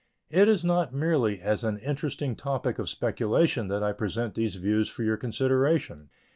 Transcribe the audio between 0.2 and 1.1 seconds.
It is not